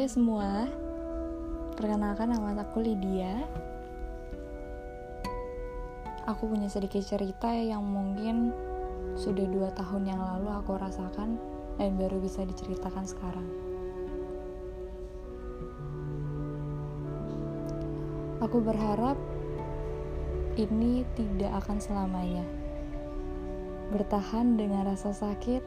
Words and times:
Hai 0.00 0.08
semua, 0.08 0.64
perkenalkan 1.76 2.32
nama 2.32 2.56
aku 2.56 2.80
Lydia. 2.80 3.36
Aku 6.24 6.48
punya 6.48 6.72
sedikit 6.72 7.04
cerita 7.04 7.52
yang 7.52 7.84
mungkin 7.84 8.48
sudah 9.12 9.44
dua 9.44 9.68
tahun 9.76 10.08
yang 10.08 10.16
lalu 10.24 10.56
aku 10.56 10.80
rasakan 10.80 11.36
dan 11.76 12.00
baru 12.00 12.16
bisa 12.16 12.48
diceritakan 12.48 13.04
sekarang. 13.04 13.44
Aku 18.40 18.56
berharap 18.64 19.20
ini 20.56 21.04
tidak 21.12 21.60
akan 21.60 21.76
selamanya. 21.76 22.48
Bertahan 23.92 24.56
dengan 24.56 24.88
rasa 24.88 25.12
sakit, 25.12 25.60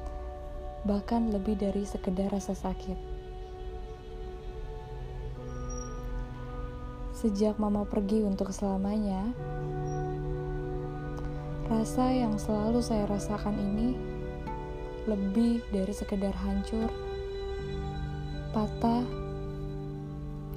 bahkan 0.89 1.29
lebih 1.29 1.53
dari 1.53 1.85
sekedar 1.85 2.33
rasa 2.33 2.57
sakit. 2.57 3.13
Sejak 7.23 7.55
mama 7.55 7.87
pergi 7.87 8.19
untuk 8.19 8.51
selamanya, 8.51 9.31
rasa 11.71 12.11
yang 12.11 12.35
selalu 12.35 12.83
saya 12.83 13.07
rasakan 13.07 13.55
ini 13.63 13.95
lebih 15.07 15.63
dari 15.71 15.95
sekedar 15.95 16.35
hancur, 16.35 16.91
patah, 18.51 19.07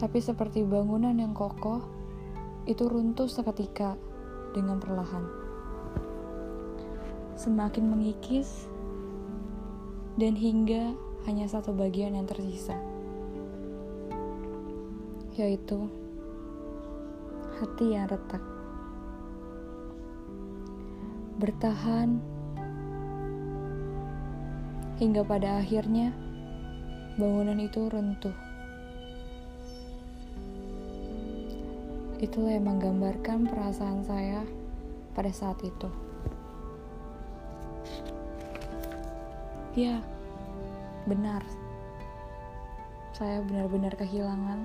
tapi 0.02 0.18
seperti 0.18 0.66
bangunan 0.66 1.14
yang 1.14 1.38
kokoh, 1.38 1.86
itu 2.66 2.82
runtuh 2.90 3.30
seketika 3.30 3.94
dengan 4.50 4.82
perlahan. 4.82 5.22
Semakin 7.38 7.94
mengikis, 7.94 8.66
dan 10.18 10.34
hingga 10.34 10.98
hanya 11.30 11.46
satu 11.46 11.70
bagian 11.70 12.18
yang 12.18 12.26
tersisa, 12.26 12.74
yaitu 15.38 16.05
hati 17.56 17.96
yang 17.96 18.04
retak. 18.04 18.44
Bertahan 21.40 22.20
hingga 25.00 25.24
pada 25.24 25.64
akhirnya 25.64 26.12
bangunan 27.16 27.56
itu 27.56 27.88
runtuh. 27.88 28.36
Itulah 32.20 32.60
yang 32.60 32.68
menggambarkan 32.68 33.48
perasaan 33.48 34.04
saya 34.04 34.44
pada 35.16 35.32
saat 35.32 35.56
itu. 35.64 35.88
Ya, 39.76 40.00
benar. 41.04 41.44
Saya 43.12 43.40
benar-benar 43.44 43.96
kehilangan 43.96 44.64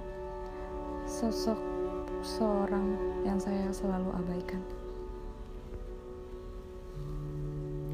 sosok 1.07 1.80
seorang 2.21 2.97
yang 3.25 3.41
saya 3.41 3.73
selalu 3.73 4.13
abaikan. 4.13 4.61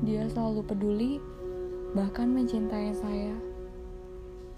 Dia 0.03 0.27
selalu 0.27 0.61
peduli, 0.67 1.11
bahkan 1.95 2.31
mencintai 2.31 2.91
saya 2.91 3.33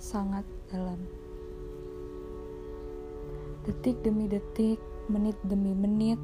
sangat 0.01 0.43
dalam. 0.73 0.97
Detik 3.69 4.01
demi 4.01 4.25
detik, 4.25 4.81
menit 5.05 5.37
demi 5.45 5.77
menit, 5.77 6.17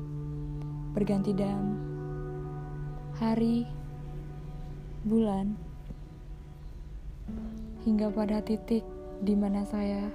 berganti 0.98 1.30
dalam 1.32 1.78
hari, 3.22 3.70
bulan, 5.06 5.54
hingga 7.86 8.10
pada 8.10 8.42
titik 8.42 8.82
di 9.22 9.38
mana 9.38 9.62
saya 9.64 10.10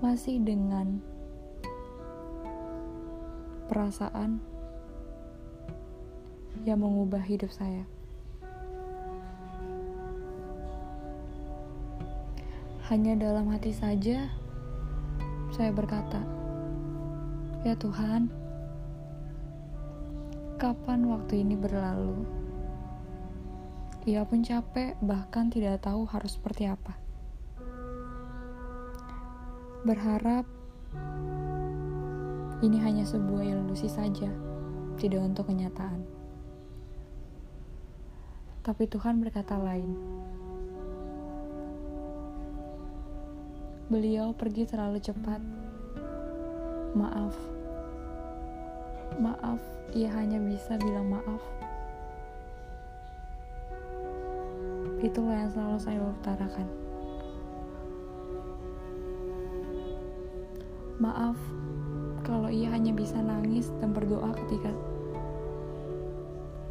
masih 0.00 0.40
dengan 0.40 1.15
perasaan 3.66 4.38
yang 6.66 6.82
mengubah 6.82 7.22
hidup 7.22 7.50
saya. 7.50 7.86
Hanya 12.86 13.18
dalam 13.18 13.50
hati 13.50 13.74
saja 13.74 14.30
saya 15.50 15.74
berkata, 15.74 16.22
"Ya 17.66 17.74
Tuhan, 17.74 18.30
kapan 20.58 21.06
waktu 21.10 21.42
ini 21.42 21.58
berlalu?" 21.58 22.26
Ia 24.06 24.22
pun 24.22 24.46
capek, 24.46 24.94
bahkan 25.02 25.50
tidak 25.50 25.82
tahu 25.82 26.06
harus 26.06 26.38
seperti 26.38 26.70
apa. 26.70 26.94
Berharap 29.82 30.46
ini 32.64 32.80
hanya 32.80 33.04
sebuah 33.04 33.44
ilusi 33.44 33.84
saja, 33.84 34.32
tidak 34.96 35.20
untuk 35.20 35.52
kenyataan. 35.52 36.00
Tapi 38.64 38.88
Tuhan 38.88 39.20
berkata 39.20 39.60
lain. 39.60 39.92
Beliau 43.86 44.34
pergi 44.34 44.66
terlalu 44.66 44.98
cepat. 44.98 45.38
Maaf. 46.96 47.36
Maaf, 49.20 49.60
ia 49.94 50.10
hanya 50.10 50.40
bisa 50.42 50.74
bilang 50.80 51.12
maaf. 51.12 51.44
Itulah 55.04 55.44
yang 55.44 55.52
selalu 55.52 55.78
saya 55.78 56.00
utarakan. 56.02 56.66
Maaf, 60.98 61.38
kalau 62.26 62.50
ia 62.50 62.66
hanya 62.74 62.90
bisa 62.90 63.22
nangis 63.22 63.70
dan 63.78 63.94
berdoa 63.94 64.34
ketika 64.34 64.74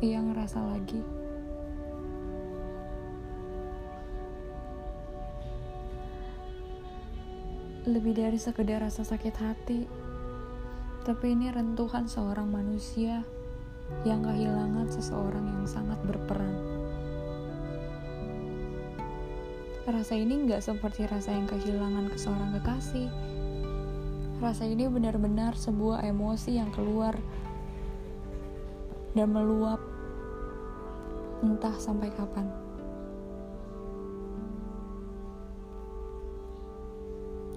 ia 0.03 0.19
ngerasa 0.19 0.59
lagi. 0.59 0.99
Lebih 7.87 8.17
dari 8.17 8.35
sekedar 8.35 8.83
rasa 8.83 9.07
sakit 9.07 9.35
hati, 9.39 9.87
tapi 11.07 11.37
ini 11.37 11.53
rentuhan 11.53 12.09
seorang 12.09 12.51
manusia 12.51 13.23
yang 14.03 14.25
kehilangan 14.25 14.89
seseorang 14.89 15.45
yang 15.45 15.63
sangat 15.69 16.01
berperan. 16.03 16.55
Rasa 19.85 20.17
ini 20.17 20.49
nggak 20.49 20.65
seperti 20.65 21.05
rasa 21.05 21.37
yang 21.37 21.45
kehilangan 21.45 22.09
ke 22.09 22.17
seorang 22.17 22.57
kekasih, 22.57 23.05
Rasa 24.35 24.67
ini 24.67 24.83
benar-benar 24.91 25.55
sebuah 25.55 26.03
emosi 26.03 26.59
yang 26.59 26.67
keluar 26.75 27.15
dan 29.15 29.31
meluap 29.31 29.79
entah 31.39 31.71
sampai 31.79 32.11
kapan. 32.11 32.51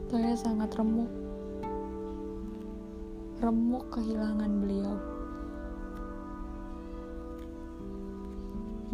Saya 0.06 0.38
sangat 0.38 0.70
remuk. 0.78 1.10
Remuk 3.42 3.84
kehilangan 3.90 4.52
beliau. 4.62 4.94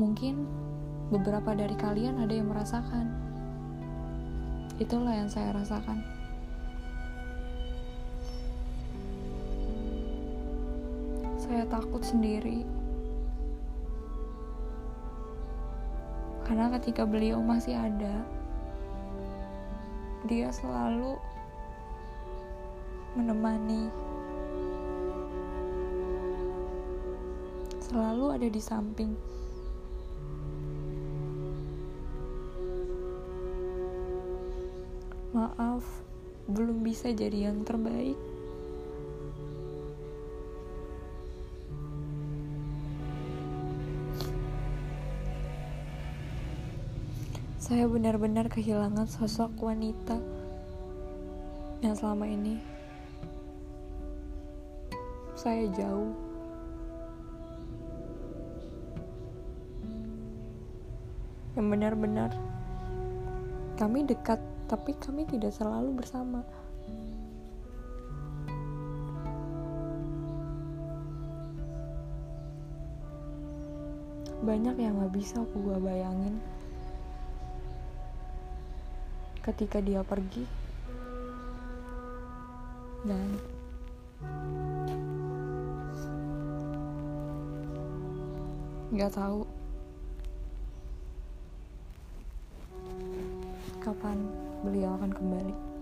Mungkin 0.01 0.43
beberapa 1.13 1.53
dari 1.53 1.77
kalian 1.77 2.17
ada 2.17 2.33
yang 2.33 2.49
merasakan. 2.49 3.13
Itulah 4.81 5.15
yang 5.21 5.29
saya 5.29 5.53
rasakan. 5.53 6.24
Saya 11.55 11.71
takut 11.71 12.03
sendiri. 12.03 12.67
Karena 16.43 16.67
ketika 16.75 17.07
beliau 17.07 17.39
masih 17.39 17.79
ada, 17.79 18.27
dia 20.27 20.51
selalu 20.51 21.15
menemani, 23.15 23.87
selalu 27.87 28.35
ada 28.35 28.49
di 28.51 28.59
samping. 28.59 29.15
Maaf, 35.31 35.87
belum 36.51 36.83
bisa 36.83 37.15
jadi 37.15 37.47
yang 37.55 37.63
terbaik. 37.63 38.34
Saya 47.65 47.89
benar-benar 47.89 48.53
kehilangan 48.53 49.09
sosok 49.09 49.57
wanita 49.57 50.21
yang 51.81 51.97
selama 51.97 52.29
ini 52.29 52.61
saya 55.33 55.65
jauh. 55.73 56.13
Yang 61.57 61.67
benar-benar 61.73 62.37
kami 63.81 64.05
dekat 64.05 64.45
tapi 64.69 64.93
kami 65.01 65.25
tidak 65.25 65.57
selalu 65.57 66.05
bersama. 66.05 66.45
Banyak 74.45 74.77
yang 74.77 75.01
gak 75.01 75.17
bisa 75.17 75.41
aku 75.41 75.65
gua 75.65 75.81
bayangin 75.81 76.37
ketika 79.45 79.77
dia 79.85 80.01
pergi 80.01 80.49
dan 83.05 83.29
nggak 88.89 89.13
tahu 89.13 89.45
kapan 93.85 94.17
beliau 94.65 94.97
akan 94.97 95.13
kembali. 95.13 95.74